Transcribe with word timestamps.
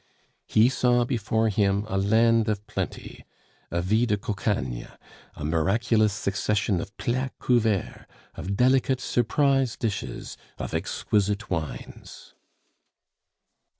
He 0.47 0.67
saw 0.67 1.05
before 1.05 1.49
him 1.49 1.85
a 1.87 1.95
land 1.95 2.49
of 2.49 2.65
plenty 2.65 3.23
a 3.69 3.83
vie 3.83 4.05
de 4.07 4.17
cocagne, 4.17 4.87
a 5.35 5.45
miraculous 5.45 6.11
succession 6.11 6.81
of 6.81 6.97
plats 6.97 7.35
couverts, 7.39 8.07
of 8.33 8.57
delicate 8.57 8.99
surprise 8.99 9.77
dishes, 9.77 10.37
of 10.57 10.73
exquisite 10.73 11.51
wines. 11.51 12.33